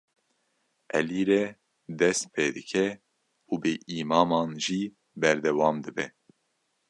[0.99, 1.43] Elî re
[1.99, 2.87] dest pê dike
[3.51, 4.81] û bi îmaman jî
[5.21, 6.07] berdewam dibe.